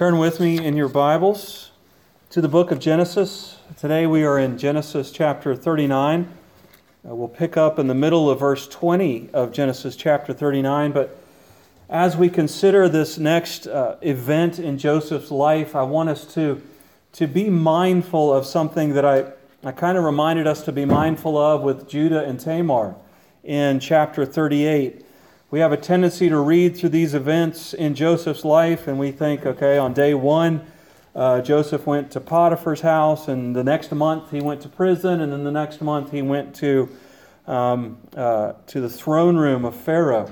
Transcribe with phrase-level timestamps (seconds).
[0.00, 1.72] Turn with me in your Bibles
[2.30, 3.58] to the book of Genesis.
[3.78, 6.22] Today we are in Genesis chapter 39.
[7.06, 10.92] Uh, we'll pick up in the middle of verse 20 of Genesis chapter 39.
[10.92, 11.22] But
[11.90, 16.62] as we consider this next uh, event in Joseph's life, I want us to,
[17.12, 19.26] to be mindful of something that I,
[19.62, 22.94] I kind of reminded us to be mindful of with Judah and Tamar
[23.44, 25.04] in chapter 38
[25.50, 29.44] we have a tendency to read through these events in Joseph's life and we think,
[29.44, 30.64] okay, on day one,
[31.12, 35.32] uh, Joseph went to Potiphar's house, and the next month he went to prison, and
[35.32, 36.88] then the next month he went to,
[37.48, 40.30] um, uh, to the throne room of Pharaoh.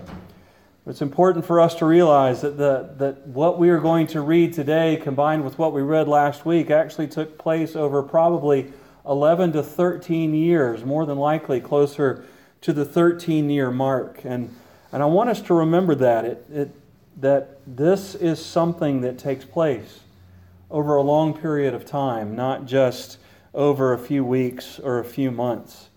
[0.87, 4.53] It's important for us to realize that, the, that what we are going to read
[4.53, 8.73] today, combined with what we read last week, actually took place over probably
[9.05, 12.25] 11 to 13 years, more than likely closer
[12.61, 14.25] to the 13 year mark.
[14.25, 14.55] And
[14.93, 16.71] and I want us to remember that, it, it,
[17.21, 20.01] that this is something that takes place
[20.71, 23.19] over a long period of time, not just
[23.55, 25.89] over a few weeks or a few months.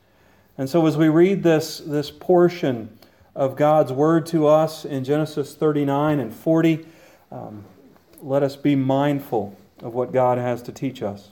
[0.57, 2.97] And so as we read this, this portion
[3.35, 6.85] of God's word to us in Genesis 39 and 40,
[7.31, 7.63] um,
[8.21, 11.29] let us be mindful of what God has to teach us.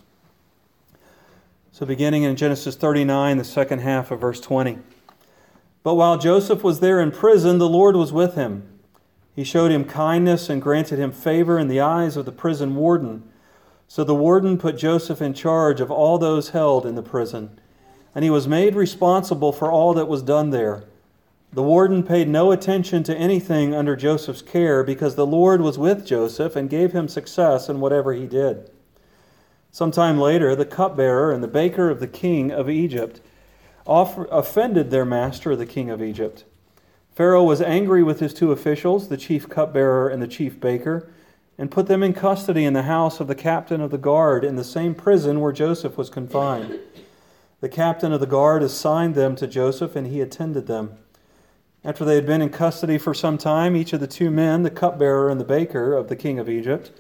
[1.72, 4.80] So, beginning in Genesis 39, the second half of verse 20.
[5.84, 8.68] But while Joseph was there in prison, the Lord was with him.
[9.36, 13.24] He showed him kindness and granted him favor in the eyes of the prison warden.
[13.88, 17.60] So the warden put Joseph in charge of all those held in the prison,
[18.14, 20.84] and he was made responsible for all that was done there.
[21.52, 26.06] The warden paid no attention to anything under Joseph's care because the Lord was with
[26.06, 28.70] Joseph and gave him success in whatever he did.
[29.72, 33.22] Some time later, the cupbearer and the baker of the king of Egypt
[33.90, 36.46] offended their master, the king of Egypt.
[37.16, 41.12] Pharaoh was angry with his two officials, the chief cupbearer and the chief baker,
[41.58, 44.56] and put them in custody in the house of the captain of the guard in
[44.56, 46.80] the same prison where Joseph was confined.
[47.60, 50.98] The captain of the guard assigned them to Joseph, and he attended them.
[51.84, 54.70] After they had been in custody for some time, each of the two men, the
[54.70, 56.92] cupbearer and the baker of the king of Egypt,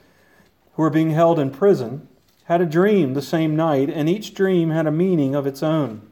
[0.74, 2.10] who were being held in prison,
[2.46, 6.09] had a dream the same night, and each dream had a meaning of its own.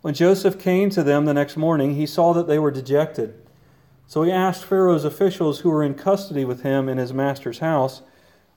[0.00, 3.34] When Joseph came to them the next morning, he saw that they were dejected.
[4.06, 8.02] So he asked Pharaoh's officials who were in custody with him in his master's house,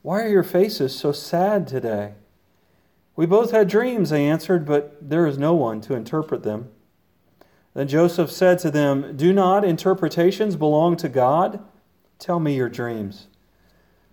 [0.01, 2.13] Why are your faces so sad today?
[3.15, 6.69] We both had dreams, they answered, but there is no one to interpret them.
[7.73, 11.63] Then Joseph said to them, Do not interpretations belong to God?
[12.19, 13.27] Tell me your dreams.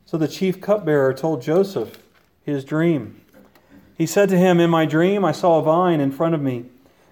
[0.05, 2.03] So the chief cupbearer told Joseph
[2.43, 3.21] his dream.
[3.97, 6.67] He said to him, In my dream, I saw a vine in front of me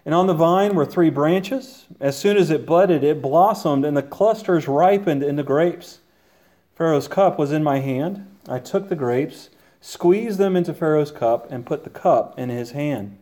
[0.07, 1.85] and on the vine were three branches.
[1.99, 5.99] As soon as it budded, it blossomed, and the clusters ripened into grapes.
[6.77, 8.25] Pharaoh's cup was in my hand.
[8.49, 9.51] I took the grapes,
[9.81, 13.19] squeezed them into Pharaoh's cup, and put the cup in his hand.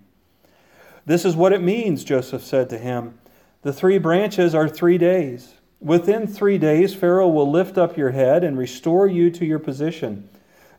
[1.06, 3.18] This is what it means, Joseph said to him.
[3.62, 5.54] The three branches are three days.
[5.80, 10.28] Within three days, Pharaoh will lift up your head and restore you to your position,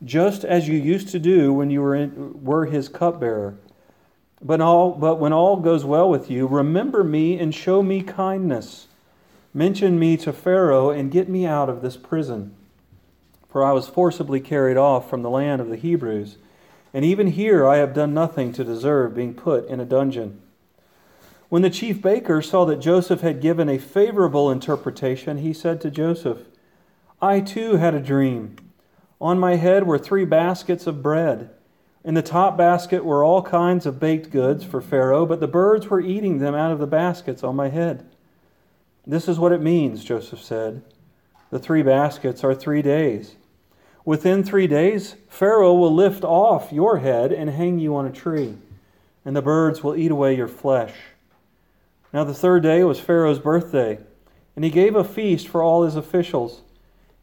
[0.03, 3.57] just as you used to do when you were, in, were his cupbearer.
[4.45, 8.85] But, all, but when all goes well with you, remember me and show me kindness.
[9.56, 12.55] Mention me to Pharaoh and get me out of this prison.
[13.50, 16.38] For I was forcibly carried off from the land of the Hebrews,
[16.94, 20.39] and even here I have done nothing to deserve being put in a dungeon.
[21.50, 25.89] When the chief baker saw that Joseph had given a favorable interpretation, he said to
[25.89, 26.41] Joseph,
[27.19, 28.57] I too had a dream.
[29.19, 31.50] On my head were three baskets of bread.
[32.05, 35.88] In the top basket were all kinds of baked goods for Pharaoh, but the birds
[35.88, 38.05] were eating them out of the baskets on my head.
[39.07, 40.83] This is what it means, Joseph said.
[41.49, 43.38] The three baskets are three days.
[44.05, 48.53] Within three days, Pharaoh will lift off your head and hang you on a tree,
[49.25, 50.93] and the birds will eat away your flesh.
[52.13, 53.97] Now, the third day was Pharaoh's birthday,
[54.55, 56.61] and he gave a feast for all his officials.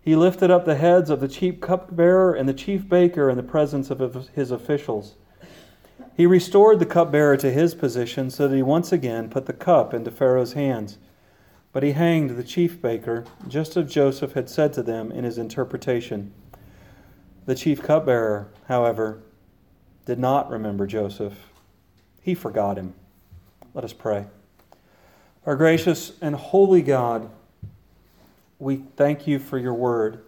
[0.03, 3.43] He lifted up the heads of the chief cupbearer and the chief baker in the
[3.43, 5.15] presence of his officials.
[6.17, 9.95] He restored the cupbearer to his position so that he once again put the cup
[9.95, 10.99] into Pharaoh's hands.
[11.73, 15.39] But he hanged the chief baker, just as Joseph had said to them in his
[15.39, 16.35] interpretation.
[17.47, 19.23] The chief cupbearer, however,
[20.05, 21.49] did not remember Joseph.
[22.21, 22.95] He forgot him.
[23.73, 24.27] Let us pray.
[25.47, 27.31] Our gracious and holy God,
[28.63, 30.23] we thank you for your word.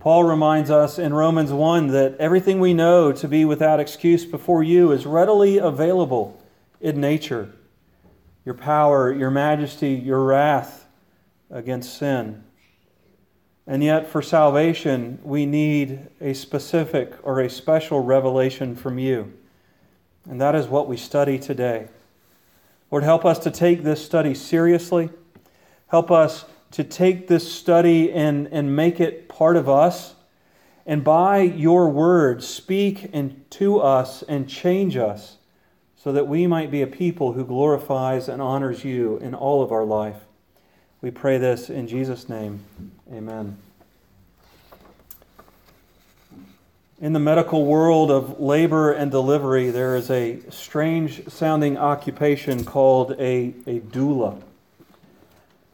[0.00, 4.62] Paul reminds us in Romans 1 that everything we know to be without excuse before
[4.62, 6.42] you is readily available
[6.80, 7.52] in nature.
[8.46, 10.86] Your power, your majesty, your wrath
[11.50, 12.44] against sin.
[13.66, 19.34] And yet, for salvation, we need a specific or a special revelation from you.
[20.24, 21.88] And that is what we study today.
[22.90, 25.10] Lord, help us to take this study seriously.
[25.88, 30.14] Help us to take this study and, and make it part of us.
[30.86, 35.36] And by your word, speak and to us and change us
[35.96, 39.72] so that we might be a people who glorifies and honors you in all of
[39.72, 40.16] our life.
[41.00, 42.64] We pray this in Jesus' name.
[43.12, 43.58] Amen.
[47.00, 53.12] In the medical world of labor and delivery, there is a strange sounding occupation called
[53.12, 54.42] a, a doula.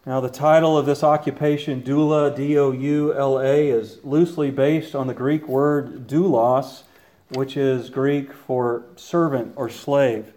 [0.06, 4.95] Now, the title of this occupation, doula, D O U L A, is loosely based
[4.95, 6.83] on the Greek word doulos,
[7.31, 10.35] which is Greek for servant or slave.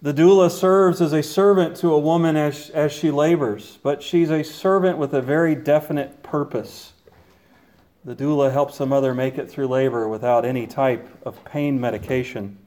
[0.00, 4.30] The doula serves as a servant to a woman as, as she labors, but she's
[4.30, 6.92] a servant with a very definite purpose.
[8.04, 12.58] The doula helps the mother make it through labor without any type of pain medication.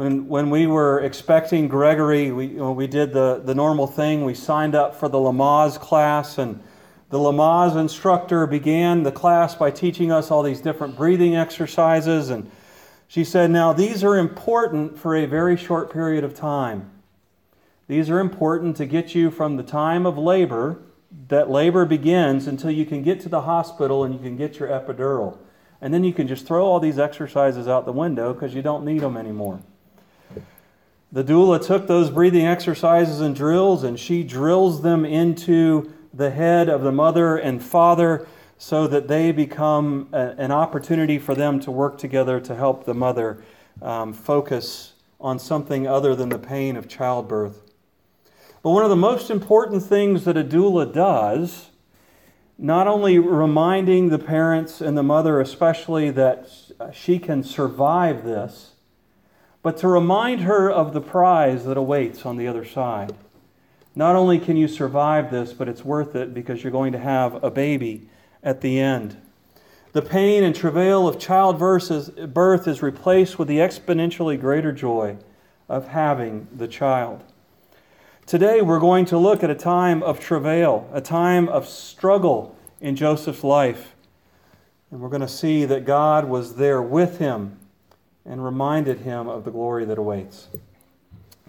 [0.00, 4.24] When, when we were expecting Gregory, we, we did the, the normal thing.
[4.24, 6.58] We signed up for the Lamaze class, and
[7.10, 12.50] the Lamaze instructor began the class by teaching us all these different breathing exercises and
[13.08, 16.90] she said, Now, these are important for a very short period of time.
[17.86, 20.80] These are important to get you from the time of labor,
[21.28, 24.70] that labor begins, until you can get to the hospital and you can get your
[24.70, 25.36] epidural.
[25.78, 28.86] And then you can just throw all these exercises out the window because you don't
[28.86, 29.60] need them anymore.
[31.12, 36.68] The doula took those breathing exercises and drills and she drills them into the head
[36.68, 38.28] of the mother and father
[38.58, 42.94] so that they become a, an opportunity for them to work together to help the
[42.94, 43.42] mother
[43.82, 47.62] um, focus on something other than the pain of childbirth.
[48.62, 51.70] But one of the most important things that a doula does,
[52.56, 56.48] not only reminding the parents and the mother especially that
[56.92, 58.69] she can survive this,
[59.62, 63.14] but to remind her of the prize that awaits on the other side.
[63.94, 67.42] Not only can you survive this, but it's worth it because you're going to have
[67.44, 68.08] a baby
[68.42, 69.20] at the end.
[69.92, 75.16] The pain and travail of childbirth is replaced with the exponentially greater joy
[75.68, 77.22] of having the child.
[78.26, 82.94] Today, we're going to look at a time of travail, a time of struggle in
[82.94, 83.96] Joseph's life.
[84.90, 87.58] And we're going to see that God was there with him
[88.30, 90.46] and reminded him of the glory that awaits.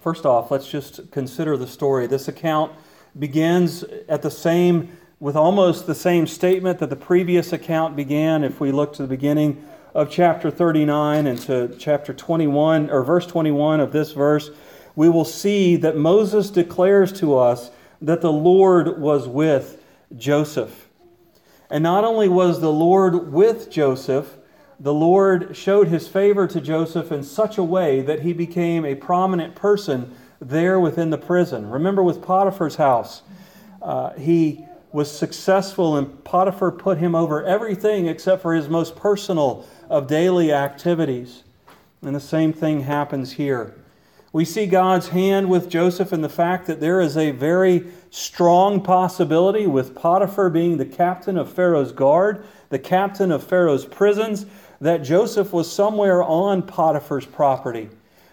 [0.02, 2.08] First off, let's just consider the story.
[2.08, 2.72] This account
[3.18, 8.44] begins at the same with almost the same statement that the previous account began.
[8.44, 9.64] If we look to the beginning
[9.94, 14.50] of chapter 39 and to chapter 21, or verse 21 of this verse,
[14.96, 17.70] we will see that Moses declares to us
[18.02, 19.84] that the Lord was with
[20.18, 20.90] Joseph.
[21.70, 24.36] And not only was the Lord with Joseph,
[24.82, 28.96] the Lord showed his favor to Joseph in such a way that he became a
[28.96, 31.70] prominent person there within the prison.
[31.70, 33.22] Remember with Potiphar's house,
[33.80, 39.68] uh, he was successful, and Potiphar put him over everything except for his most personal
[39.88, 41.44] of daily activities.
[42.02, 43.76] And the same thing happens here.
[44.34, 48.82] We see God's hand with Joseph in the fact that there is a very strong
[48.82, 54.46] possibility with Potiphar being the captain of Pharaoh's guard, the captain of Pharaoh's prisons,
[54.82, 57.90] that Joseph was somewhere on Potiphar's property,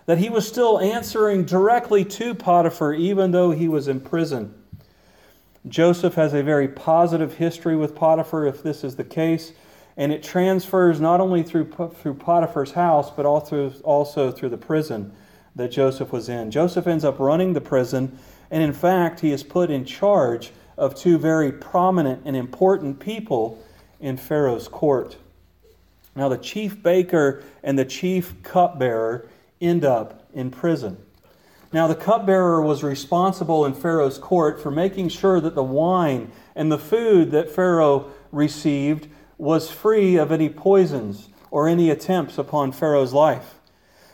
[0.07, 4.55] that he was still answering directly to Potiphar even though he was in prison.
[5.69, 9.53] Joseph has a very positive history with Potiphar, if this is the case,
[9.99, 15.13] and it transfers not only through, through Potiphar's house, but also, also through the prison
[15.55, 16.51] that Joseph was in.
[16.51, 18.19] Joseph ends up running the prison,
[18.51, 23.63] and in fact, he is put in charge of two very prominent and important people
[24.01, 25.17] in Pharaoh's court.
[26.19, 29.29] Now, the chief baker and the chief cupbearer
[29.61, 30.99] end up in prison.
[31.73, 36.73] Now, the cupbearer was responsible in Pharaoh's court for making sure that the wine and
[36.73, 39.07] the food that Pharaoh received
[39.39, 43.55] was free of any poisons or any attempts upon Pharaoh's life.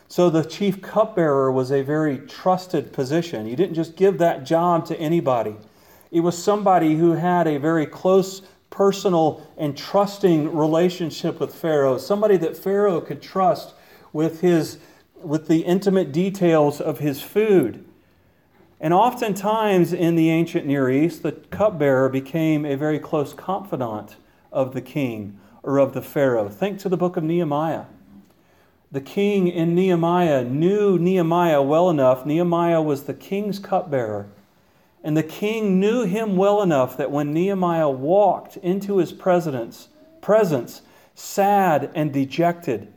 [0.07, 3.47] So the chief cupbearer was a very trusted position.
[3.47, 5.55] You didn't just give that job to anybody,
[6.11, 8.43] it was somebody who had a very close
[8.75, 13.73] personal and trusting relationship with Pharaoh, somebody that Pharaoh could trust
[14.11, 14.77] with his
[15.23, 17.83] with the intimate details of his food.
[18.79, 24.17] And oftentimes in the ancient Near East, the cupbearer became a very close confidant
[24.51, 26.49] of the king or of the Pharaoh.
[26.49, 27.85] Think to the book of Nehemiah.
[28.91, 32.25] The king in Nehemiah knew Nehemiah well enough.
[32.25, 34.27] Nehemiah was the king's cupbearer.
[35.05, 39.87] And the king knew him well enough that when Nehemiah walked into his presence,
[41.13, 42.91] sad and dejected,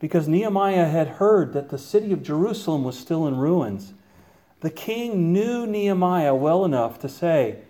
[0.00, 3.94] because Nehemiah had heard that the city of Jerusalem was still in ruins,
[4.58, 7.60] the king knew Nehemiah well enough to say,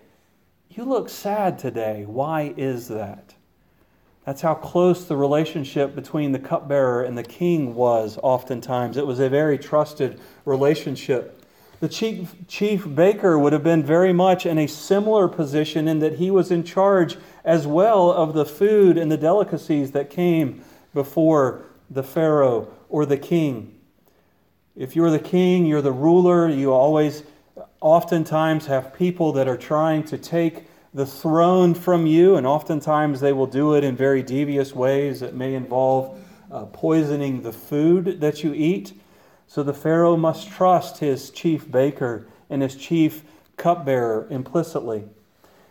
[0.71, 2.03] You look sad today.
[2.07, 3.35] Why is that?
[4.25, 8.97] That's how close the relationship between the cupbearer and the king was, oftentimes.
[8.97, 11.42] It was a very trusted relationship.
[11.83, 16.13] The chief, chief baker would have been very much in a similar position in that
[16.13, 20.63] he was in charge as well of the food and the delicacies that came
[20.93, 23.77] before the Pharaoh or the king.
[24.77, 27.23] If you're the king, you're the ruler, you always
[27.81, 30.63] oftentimes have people that are trying to take
[30.93, 35.35] the throne from you, and oftentimes they will do it in very devious ways that
[35.35, 36.17] may involve
[36.49, 38.93] uh, poisoning the food that you eat.
[39.47, 43.23] So the Pharaoh must trust his chief baker and his chief
[43.57, 45.05] cupbearer implicitly.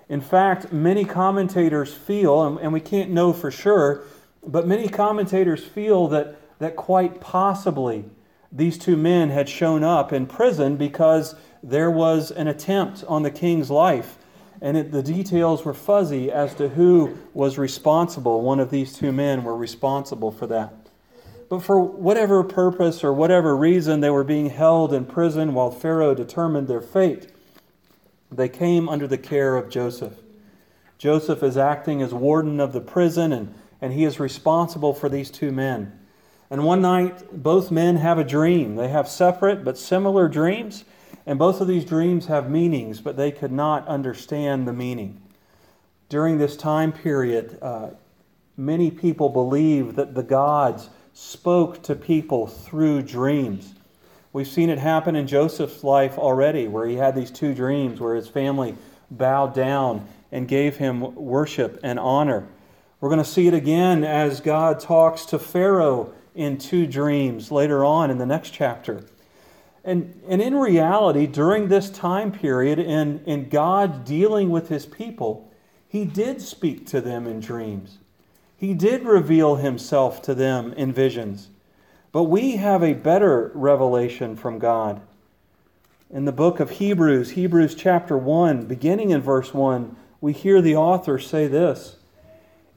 [0.09, 4.03] In fact, many commentators feel, and we can't know for sure,
[4.47, 8.05] but many commentators feel that, that quite possibly
[8.51, 13.31] these two men had shown up in prison because there was an attempt on the
[13.31, 14.19] king's life.
[14.61, 18.43] And it, the details were fuzzy as to who was responsible.
[18.43, 20.82] One of these two men were responsible for that.
[21.53, 26.15] But for whatever purpose or whatever reason, they were being held in prison while Pharaoh
[26.15, 27.31] determined their fate.
[28.31, 30.15] They came under the care of Joseph.
[30.97, 35.31] Joseph is acting as warden of the prison, and, and he is responsible for these
[35.31, 35.93] two men.
[36.49, 38.77] And one night, both men have a dream.
[38.77, 40.85] They have separate but similar dreams,
[41.27, 45.21] and both of these dreams have meanings, but they could not understand the meaning.
[46.09, 47.91] During this time period, uh,
[48.57, 53.75] many people believe that the gods spoke to people through dreams.
[54.33, 58.15] We've seen it happen in Joseph's life already, where he had these two dreams where
[58.15, 58.75] his family
[59.11, 62.49] bowed down and gave him worship and honor.
[63.01, 67.85] We're going to see it again as God talks to Pharaoh in two dreams later
[67.85, 69.05] on in the next chapter.
[69.85, 75.53] And, and in reality, during this time period, in, in God dealing with his people,
[75.89, 77.99] he did speak to them in dreams.
[78.63, 81.51] He did reveal himself to them in visions.
[82.13, 85.01] But we have a better revelation from God.
[86.09, 90.77] In the book of Hebrews, Hebrews chapter 1, beginning in verse 1, we hear the
[90.77, 91.97] author say this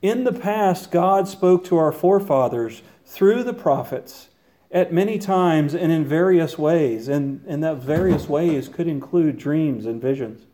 [0.02, 4.30] In the past, God spoke to our forefathers through the prophets
[4.72, 9.86] at many times and in various ways, and, and that various ways could include dreams
[9.86, 10.48] and visions.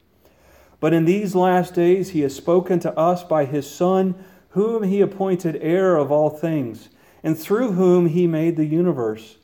[0.81, 5.01] But in these last days, He has spoken to us by His Son whom he
[5.01, 6.89] appointed heir of all things,
[7.23, 9.37] and through whom he made the universe.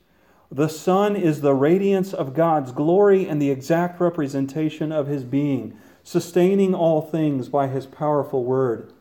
[0.51, 5.77] The Son is the radiance of God's glory and the exact representation of his being,
[6.03, 8.93] sustaining all things by his powerful word.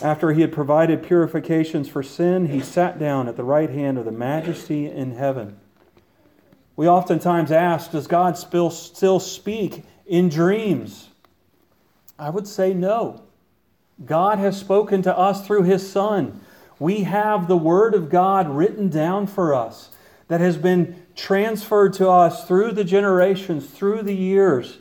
[0.00, 4.04] After he had provided purifications for sin, he sat down at the right hand of
[4.04, 5.58] the majesty in heaven.
[6.74, 11.10] We oftentimes ask, does God still speak in dreams?
[12.18, 13.22] I would say no.
[14.04, 16.40] God has spoken to us through His Son.
[16.78, 19.90] We have the Word of God written down for us
[20.28, 24.78] that has been transferred to us through the generations, through the years.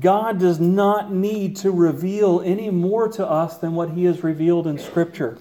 [0.00, 4.66] God does not need to reveal any more to us than what He has revealed
[4.66, 5.38] in Scripture.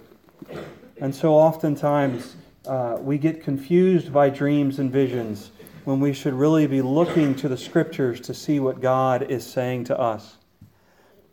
[1.00, 2.36] And so oftentimes
[2.66, 5.52] uh, we get confused by dreams and visions
[5.84, 9.86] when we should really be looking to the Scriptures to see what God is saying
[9.86, 10.37] to us.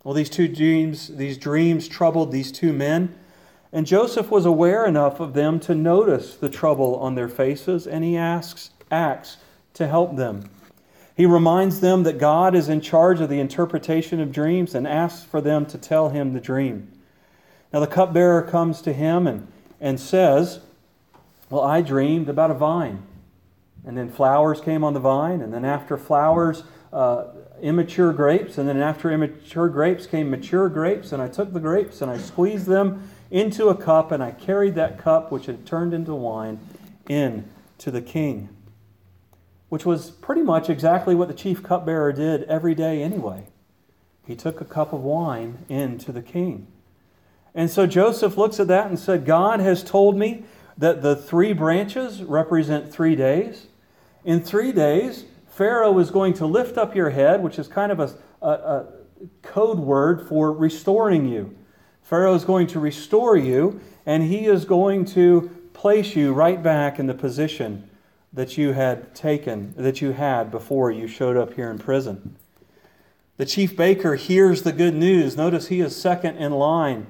[0.05, 3.15] Well, these two dreams, these dreams troubled these two men,
[3.73, 8.03] and Joseph was aware enough of them to notice the trouble on their faces, and
[8.03, 9.37] he asks, acts
[9.73, 10.47] to help them.
[11.17, 15.25] He reminds them that God is in charge of the interpretation of dreams and asks
[15.25, 16.91] for them to tell him the dream.
[17.73, 19.47] Now, the cupbearer comes to him and,
[19.81, 20.59] and says,
[21.49, 23.01] Well, I dreamed about a vine.
[23.83, 26.61] And then flowers came on the vine, and then after flowers,
[26.93, 27.25] uh,
[27.65, 31.99] immature grapes, and then after immature grapes came mature grapes, and I took the grapes
[31.99, 35.91] and I squeezed them into a cup, and I carried that cup, which had turned
[35.91, 36.59] into wine,
[37.09, 38.49] in to the king.
[39.69, 43.47] Which was pretty much exactly what the chief cupbearer did every day anyway.
[44.27, 46.67] He took a cup of wine in to the king.
[47.55, 50.45] And so Joseph looks at that and said, God has told me
[50.77, 53.65] that the three branches represent three days.
[54.23, 58.01] In three days, Pharaoh is going to lift up your head, which is kind of
[58.01, 58.85] a, a, a
[59.41, 61.55] code word for restoring you.
[62.01, 66.99] Pharaoh is going to restore you, and he is going to place you right back
[66.99, 67.89] in the position
[68.33, 72.35] that you had taken, that you had before you showed up here in prison.
[73.37, 75.37] The chief baker hears the good news.
[75.37, 77.07] Notice he is second in line.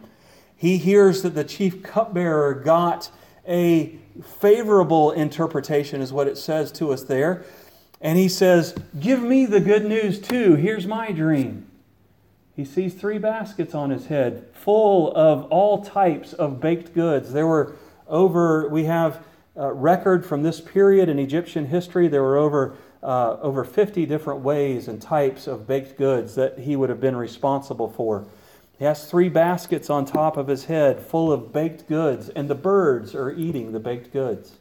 [0.55, 3.09] He hears that the chief cupbearer got
[3.47, 3.97] a
[4.39, 7.43] favorable interpretation, is what it says to us there.
[8.05, 10.53] And he says, Give me the good news too.
[10.53, 11.65] Here's my dream.
[12.55, 17.33] He sees three baskets on his head full of all types of baked goods.
[17.33, 17.75] There were
[18.07, 23.37] over, we have a record from this period in Egyptian history, there were over, uh,
[23.41, 27.89] over 50 different ways and types of baked goods that he would have been responsible
[27.89, 28.27] for.
[28.77, 32.53] He has three baskets on top of his head full of baked goods, and the
[32.53, 34.57] birds are eating the baked goods.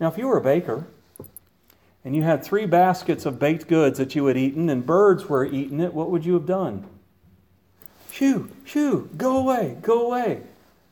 [0.00, 0.86] Now, if you were a baker
[2.06, 5.44] and you had three baskets of baked goods that you had eaten, and birds were
[5.44, 6.86] eating it, what would you have done?
[8.12, 10.42] Shoo, shoo, go away, go away.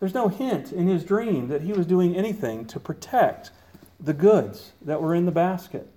[0.00, 3.52] There's no hint in his dream that he was doing anything to protect
[4.00, 5.88] the goods that were in the basket.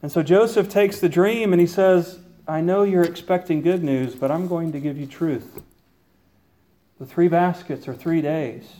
[0.00, 4.14] And so Joseph takes the dream and he says, I know you're expecting good news,
[4.14, 5.60] but I'm going to give you truth.
[7.00, 8.72] The three baskets are three days.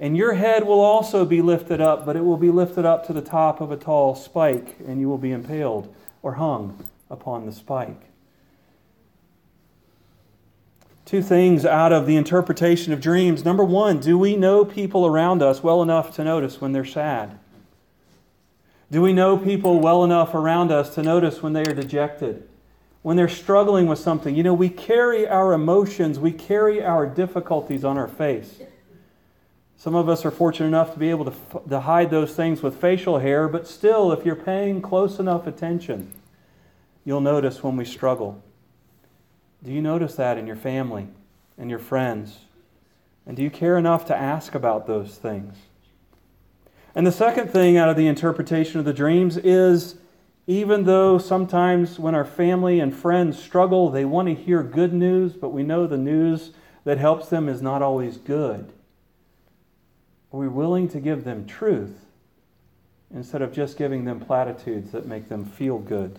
[0.00, 3.12] And your head will also be lifted up, but it will be lifted up to
[3.12, 7.52] the top of a tall spike, and you will be impaled or hung upon the
[7.52, 8.00] spike.
[11.04, 13.44] Two things out of the interpretation of dreams.
[13.44, 17.38] Number one, do we know people around us well enough to notice when they're sad?
[18.90, 22.48] Do we know people well enough around us to notice when they are dejected?
[23.02, 24.34] When they're struggling with something?
[24.34, 28.60] You know, we carry our emotions, we carry our difficulties on our face.
[29.80, 31.32] Some of us are fortunate enough to be able to,
[31.70, 36.12] to hide those things with facial hair, but still, if you're paying close enough attention,
[37.02, 38.42] you'll notice when we struggle.
[39.64, 41.08] Do you notice that in your family
[41.56, 42.40] and your friends?
[43.24, 45.56] And do you care enough to ask about those things?
[46.94, 49.94] And the second thing out of the interpretation of the dreams is
[50.46, 55.32] even though sometimes when our family and friends struggle, they want to hear good news,
[55.32, 56.50] but we know the news
[56.84, 58.74] that helps them is not always good.
[60.32, 62.06] Are we willing to give them truth
[63.12, 66.18] instead of just giving them platitudes that make them feel good?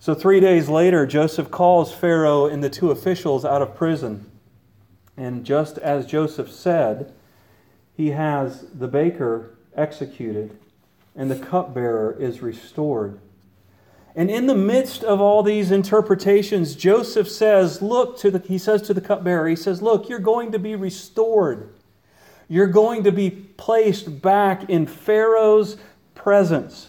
[0.00, 4.30] So, three days later, Joseph calls Pharaoh and the two officials out of prison.
[5.16, 7.12] And just as Joseph said,
[7.94, 10.56] he has the baker executed
[11.14, 13.20] and the cupbearer is restored.
[14.14, 18.82] And in the midst of all these interpretations, Joseph says, Look to the, he says
[18.82, 21.68] to the cupbearer, he says, Look, you're going to be restored.
[22.50, 25.76] You're going to be placed back in Pharaoh's
[26.16, 26.88] presence.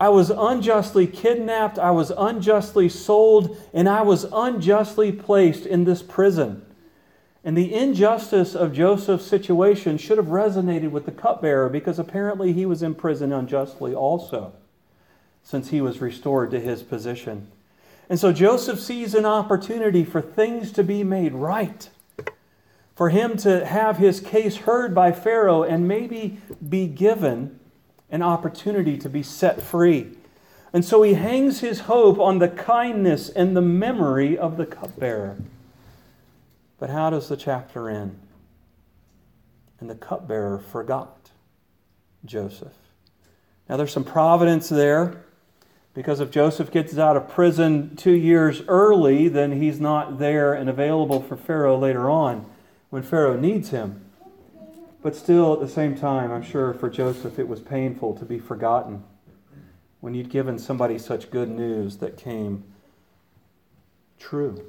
[0.00, 6.02] I was unjustly kidnapped, I was unjustly sold, and I was unjustly placed in this
[6.02, 6.64] prison.
[7.44, 12.64] And the injustice of Joseph's situation should have resonated with the cupbearer because apparently he
[12.64, 14.54] was in prison unjustly also,
[15.42, 17.48] since he was restored to his position.
[18.08, 21.90] And so Joseph sees an opportunity for things to be made right,
[22.94, 27.58] for him to have his case heard by Pharaoh and maybe be given
[28.10, 30.10] an opportunity to be set free.
[30.72, 35.36] And so he hangs his hope on the kindness and the memory of the cupbearer.
[36.78, 38.18] But how does the chapter end?
[39.80, 41.30] And the cupbearer forgot
[42.24, 42.72] Joseph.
[43.68, 45.24] Now there's some providence there
[45.94, 50.68] because if Joseph gets out of prison two years early, then he's not there and
[50.68, 52.46] available for Pharaoh later on
[52.92, 54.04] when Pharaoh needs him.
[55.00, 58.38] But still, at the same time, I'm sure for Joseph it was painful to be
[58.38, 59.02] forgotten
[60.00, 62.64] when you'd given somebody such good news that came
[64.18, 64.62] true.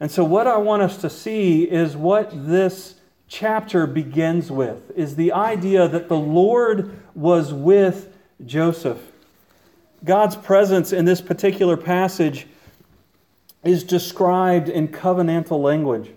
[0.00, 5.16] And so, what I want us to see is what this chapter begins with is
[5.16, 9.00] the idea that the Lord was with Joseph.
[10.04, 12.46] God's presence in this particular passage
[13.64, 16.10] is described in covenantal language.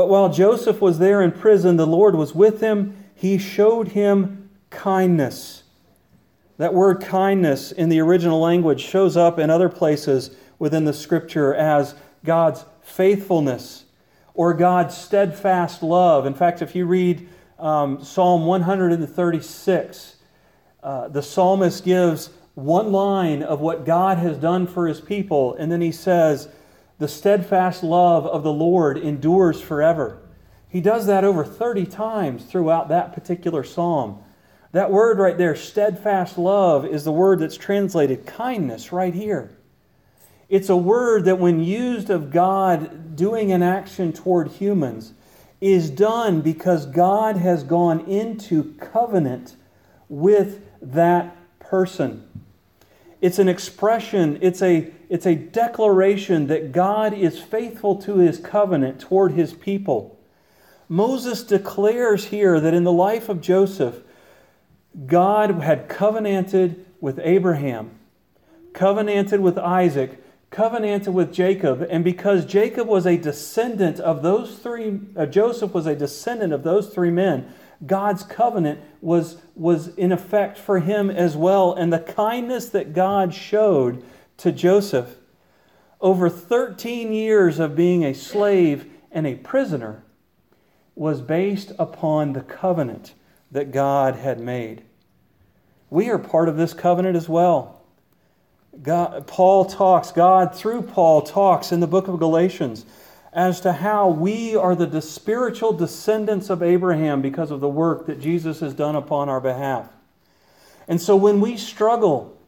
[0.00, 3.04] But while Joseph was there in prison, the Lord was with him.
[3.14, 5.64] He showed him kindness.
[6.56, 11.54] That word kindness in the original language shows up in other places within the scripture
[11.54, 13.84] as God's faithfulness
[14.32, 16.24] or God's steadfast love.
[16.24, 20.16] In fact, if you read um, Psalm 136,
[20.82, 25.70] uh, the psalmist gives one line of what God has done for his people, and
[25.70, 26.48] then he says,
[27.00, 30.18] the steadfast love of the Lord endures forever.
[30.68, 34.22] He does that over 30 times throughout that particular psalm.
[34.72, 39.50] That word right there, steadfast love, is the word that's translated kindness right here.
[40.50, 45.14] It's a word that, when used of God doing an action toward humans,
[45.58, 49.56] is done because God has gone into covenant
[50.10, 52.28] with that person.
[53.22, 59.00] it's an expression, it's a, it's a declaration that God is faithful to his covenant
[59.00, 60.16] toward his people.
[60.88, 64.02] Moses declares here that in the life of Joseph,
[65.06, 67.90] God had covenanted with Abraham,
[68.72, 75.00] covenanted with Isaac, covenanted with Jacob, and because Jacob was a descendant of those three,
[75.16, 77.52] uh, Joseph was a descendant of those three men,
[77.84, 81.72] God's covenant was, was in effect for him as well.
[81.74, 84.04] And the kindness that God showed
[84.40, 85.16] to Joseph
[86.00, 90.02] over 13 years of being a slave and a prisoner
[90.94, 93.14] was based upon the covenant
[93.50, 94.82] that God had made.
[95.90, 97.80] We are part of this covenant as well.
[98.82, 102.86] God, Paul talks, God through Paul talks in the book of Galatians
[103.32, 108.20] as to how we are the spiritual descendants of Abraham because of the work that
[108.20, 109.88] Jesus has done upon our behalf.
[110.88, 112.39] And so when we struggle,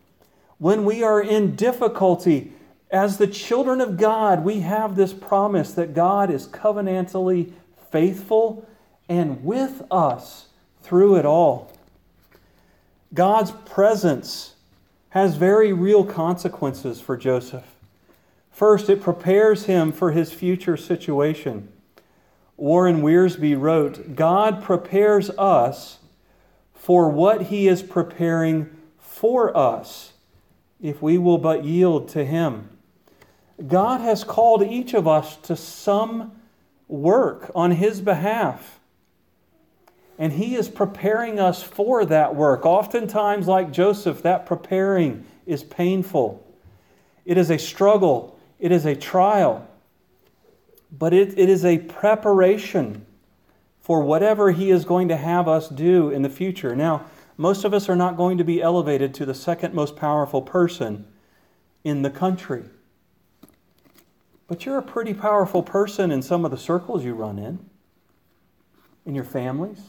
[0.62, 2.52] when we are in difficulty,
[2.88, 7.50] as the children of God, we have this promise that God is covenantally
[7.90, 8.64] faithful
[9.08, 10.46] and with us
[10.80, 11.76] through it all.
[13.12, 14.54] God's presence
[15.08, 17.66] has very real consequences for Joseph.
[18.52, 21.72] First, it prepares him for his future situation.
[22.56, 25.98] Warren Wiersbe wrote God prepares us
[26.72, 28.70] for what he is preparing
[29.00, 30.11] for us
[30.82, 32.68] if we will but yield to him.
[33.66, 36.32] God has called each of us to some
[36.88, 38.80] work on His behalf.
[40.18, 42.66] And He is preparing us for that work.
[42.66, 46.46] Oftentimes, like Joseph, that preparing is painful.
[47.24, 49.66] It is a struggle, it is a trial,
[50.90, 53.06] but it, it is a preparation
[53.80, 56.76] for whatever He is going to have us do in the future.
[56.76, 57.04] Now,
[57.36, 61.06] most of us are not going to be elevated to the second most powerful person
[61.84, 62.64] in the country.
[64.48, 67.58] But you're a pretty powerful person in some of the circles you run in,
[69.06, 69.80] in your families,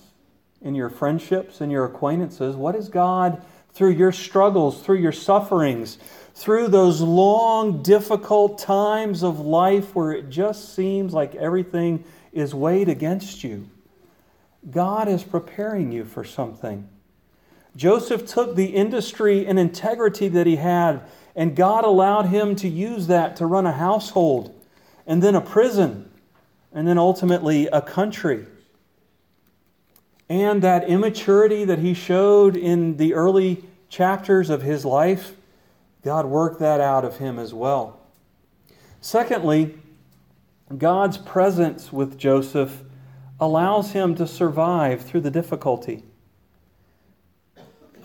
[0.62, 2.56] in your friendships, in your acquaintances.
[2.56, 5.97] What is God, through your struggles, through your sufferings,
[6.34, 12.88] through those long, difficult times of life where it just seems like everything is weighed
[12.88, 13.69] against you?
[14.71, 16.88] God is preparing you for something.
[17.75, 21.01] Joseph took the industry and integrity that he had
[21.36, 24.53] and God allowed him to use that to run a household,
[25.07, 26.09] and then a prison,
[26.71, 28.45] and then ultimately a country.
[30.29, 35.36] And that immaturity that he showed in the early chapters of his life,
[36.03, 37.99] God worked that out of him as well.
[39.01, 39.77] Secondly,
[40.75, 42.83] God's presence with Joseph
[43.39, 46.03] allows him to survive through the difficulty.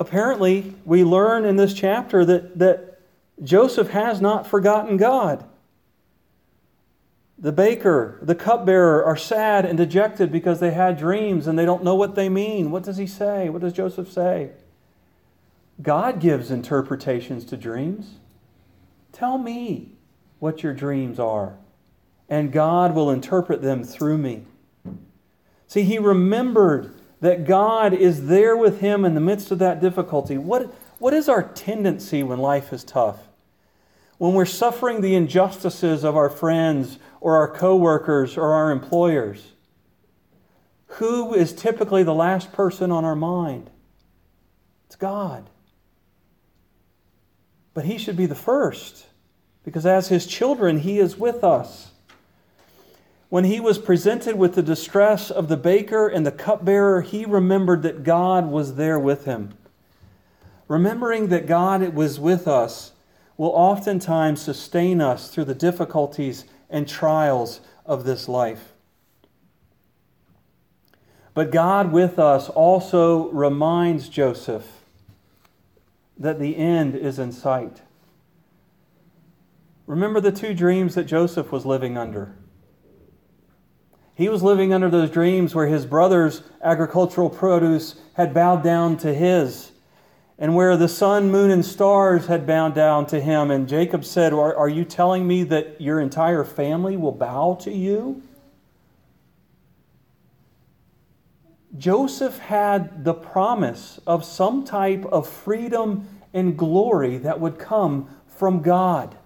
[0.00, 3.00] Apparently, we learn in this chapter that, that
[3.42, 5.44] Joseph has not forgotten God.
[7.38, 11.84] The baker, the cupbearer are sad and dejected because they had dreams and they don't
[11.84, 12.70] know what they mean.
[12.70, 13.48] What does he say?
[13.48, 14.50] What does Joseph say?
[15.80, 18.16] God gives interpretations to dreams.
[19.12, 19.92] Tell me
[20.40, 21.56] what your dreams are,
[22.28, 24.44] and God will interpret them through me.
[25.68, 30.38] See, he remembered that God is there with him in the midst of that difficulty.
[30.38, 33.28] What, what is our tendency when life is tough?
[34.18, 39.52] when we're suffering the injustices of our friends or our coworkers or our employers,
[40.86, 43.70] who is typically the last person on our mind?
[44.86, 45.48] It's God.
[47.74, 49.06] But He should be the first,
[49.64, 51.87] because as His children, He is with us.
[53.28, 57.82] When he was presented with the distress of the baker and the cupbearer, he remembered
[57.82, 59.52] that God was there with him.
[60.66, 62.92] Remembering that God was with us
[63.36, 68.72] will oftentimes sustain us through the difficulties and trials of this life.
[71.34, 74.66] But God with us also reminds Joseph
[76.18, 77.82] that the end is in sight.
[79.86, 82.34] Remember the two dreams that Joseph was living under.
[84.18, 89.14] He was living under those dreams where his brother's agricultural produce had bowed down to
[89.14, 89.70] his
[90.36, 93.52] and where the sun, moon, and stars had bowed down to him.
[93.52, 97.70] And Jacob said, Are, are you telling me that your entire family will bow to
[97.70, 98.20] you?
[101.76, 108.62] Joseph had the promise of some type of freedom and glory that would come from
[108.62, 109.16] God.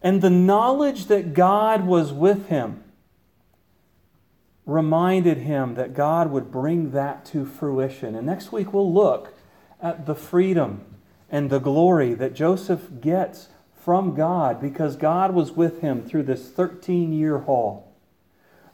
[0.00, 2.82] And the knowledge that God was with him
[4.70, 8.14] reminded him that God would bring that to fruition.
[8.14, 9.34] And next week we'll look
[9.82, 10.84] at the freedom
[11.30, 16.48] and the glory that Joseph gets from God because God was with him through this
[16.48, 17.92] 13 year haul,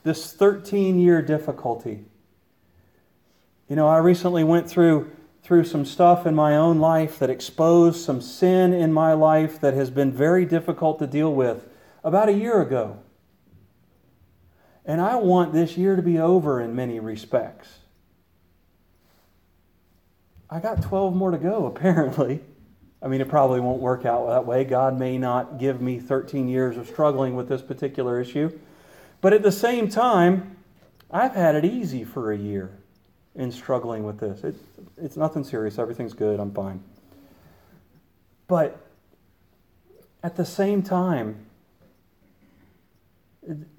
[0.03, 2.05] this 13 year difficulty.
[3.69, 5.11] You know, I recently went through
[5.43, 9.75] through some stuff in my own life that exposed some sin in my life that
[9.75, 11.69] has been very difficult to deal with
[12.03, 12.99] about a year ago.
[14.87, 17.69] And I want this year to be over in many respects.
[20.49, 22.41] I got 12 more to go, apparently.
[23.03, 24.65] I mean, it probably won't work out that way.
[24.65, 28.57] God may not give me 13 years of struggling with this particular issue.
[29.21, 30.57] But at the same time,
[31.11, 32.71] I've had it easy for a year
[33.35, 34.45] in struggling with this.
[34.45, 34.55] It,
[34.97, 35.79] it's nothing serious.
[35.79, 36.41] Everything's good.
[36.41, 36.83] I'm fine.
[38.49, 38.79] But
[40.23, 41.46] at the same time,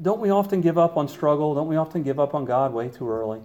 [0.02, 1.56] don't we often give up on struggle?
[1.56, 3.42] Don't we often give up on God way too early?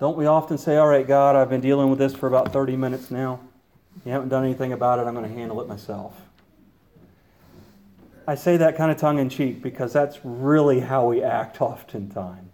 [0.00, 2.76] Don't we often say, All right, God, I've been dealing with this for about 30
[2.76, 3.40] minutes now.
[4.04, 5.02] You haven't done anything about it.
[5.02, 6.14] I'm going to handle it myself.
[8.26, 12.48] I say that kind of tongue in cheek because that's really how we act oftentimes.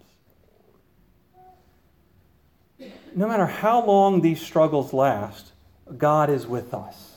[3.15, 5.53] no matter how long these struggles last,
[5.97, 7.15] God is with us.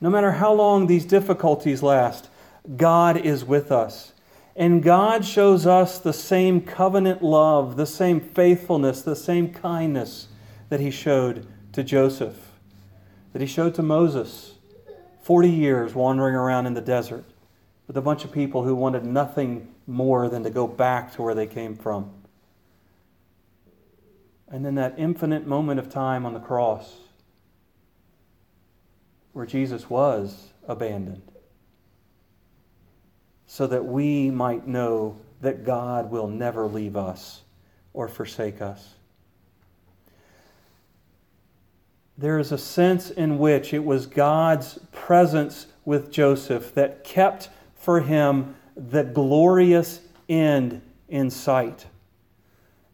[0.00, 2.28] No matter how long these difficulties last,
[2.76, 4.12] God is with us.
[4.56, 10.28] And God shows us the same covenant love, the same faithfulness, the same kindness
[10.68, 12.52] that He showed to Joseph,
[13.32, 14.54] that He showed to Moses
[15.22, 17.24] 40 years wandering around in the desert
[17.86, 21.34] with a bunch of people who wanted nothing more than to go back to where
[21.34, 22.10] they came from.
[24.48, 26.94] And then that infinite moment of time on the cross
[29.32, 31.33] where Jesus was abandoned
[33.46, 37.42] so that we might know that God will never leave us
[37.92, 38.94] or forsake us.
[42.16, 48.00] There is a sense in which it was God's presence with Joseph that kept for
[48.00, 51.86] him the glorious end in sight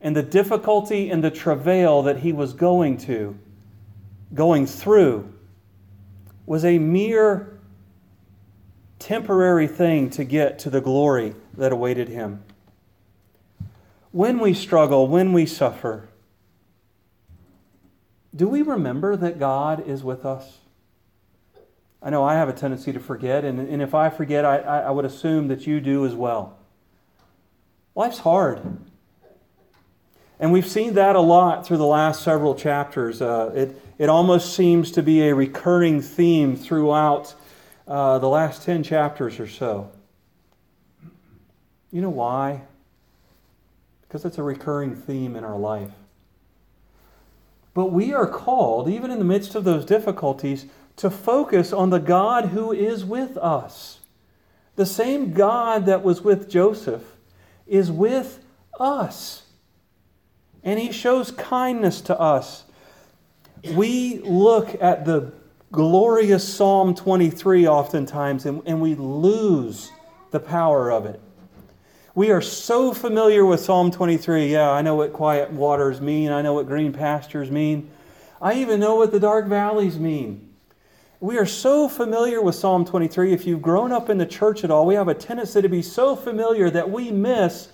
[0.01, 3.39] and the difficulty and the travail that he was going to,
[4.35, 5.33] going through,
[6.47, 7.60] was a mere
[9.01, 12.45] temporary thing to get to the glory that awaited him.
[14.13, 16.09] When we struggle, when we suffer,
[18.35, 20.59] do we remember that God is with us?
[22.03, 24.91] I know I have a tendency to forget, and, and if I forget, I, I
[24.91, 26.57] would assume that you do as well.
[27.95, 28.61] Life's hard.
[30.39, 33.21] And we've seen that a lot through the last several chapters.
[33.21, 37.35] Uh, it, it almost seems to be a recurring theme throughout
[37.87, 39.90] uh, the last 10 chapters or so.
[41.90, 42.62] You know why?
[44.03, 45.90] Because it's a recurring theme in our life.
[47.75, 50.66] But we are called, even in the midst of those difficulties,
[50.97, 54.01] to focus on the God who is with us.
[54.77, 57.05] The same God that was with Joseph
[57.66, 58.45] is with
[58.79, 59.43] us
[60.62, 62.64] and He shows kindness to us.
[63.75, 65.33] We look at the
[65.73, 69.93] glorious Psalm 23 oftentimes and, and we lose
[70.31, 71.21] the power of it.
[72.15, 74.53] We are so familiar with Psalm 23.
[74.53, 77.91] Yeah, I know what quiet waters mean, I know what green pastures mean,
[78.43, 80.49] I even know what the dark valleys mean.
[81.21, 83.33] We are so familiar with Psalm 23.
[83.33, 85.83] If you've grown up in the church at all, we have a tendency to be
[85.83, 87.69] so familiar that we miss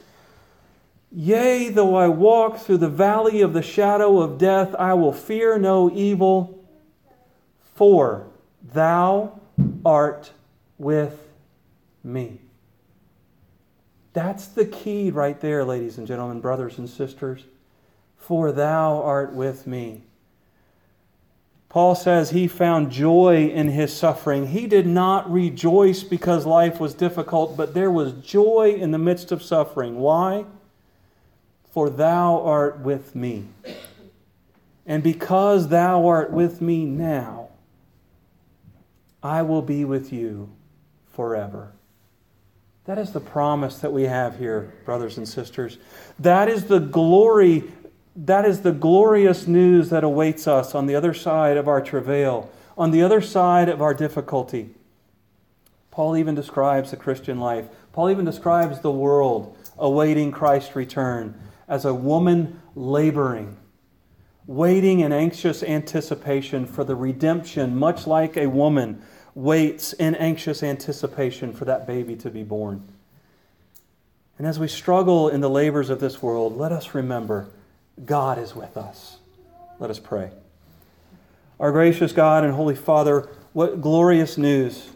[1.13, 5.59] Yea, though I walk through the valley of the shadow of death, I will fear
[5.59, 6.66] no evil,
[7.77, 8.27] for
[8.73, 9.41] thou
[9.85, 10.33] art
[10.79, 11.29] with
[12.03, 12.41] me.
[14.13, 17.45] That's the key right there, ladies and gentlemen, brothers and sisters.
[18.19, 20.03] For thou art with me.
[21.69, 24.49] Paul says he found joy in his suffering.
[24.49, 29.31] He did not rejoice because life was difficult, but there was joy in the midst
[29.31, 30.01] of suffering.
[30.01, 30.47] Why?
[31.77, 33.45] for thou art with me.
[34.87, 37.46] And because thou art with me now,
[39.27, 40.51] I will be with you
[41.13, 41.73] forever.
[42.85, 45.79] That is the promise that we have here, brothers and sisters.
[46.21, 47.65] That is the glory,
[48.15, 52.53] that is the glorious news that awaits us on the other side of our travail,
[52.79, 54.71] on the other side of our difficulty.
[55.91, 57.67] Paul even describes the Christian life.
[57.93, 61.35] Paul even describes the world awaiting Christ's return
[61.67, 63.57] as a woman laboring,
[64.47, 69.03] waiting in anxious anticipation for the redemption, much like a woman
[69.37, 72.83] waits in anxious anticipation for that baby to be born.
[74.39, 77.49] And as we struggle in the labors of this world, let us remember
[78.05, 79.19] God is with us.
[79.79, 80.31] Let us pray.
[81.61, 84.91] Our gracious God and Holy Father, what glorious news.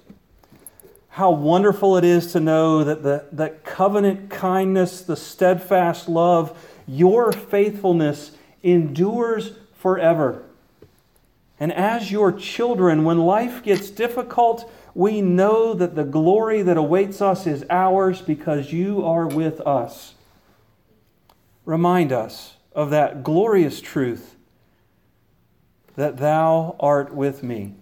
[1.11, 7.31] How wonderful it is to know that the that covenant kindness, the steadfast love, your
[7.33, 10.45] faithfulness endures forever.
[11.61, 17.21] And as your children, when life gets difficult, we know that the glory that awaits
[17.21, 20.15] us is ours because you are with us.
[21.67, 24.37] Remind us of that glorious truth
[25.97, 27.75] that thou art with me.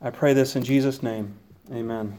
[0.00, 1.34] I pray this in Jesus' name.
[1.70, 2.18] Amen.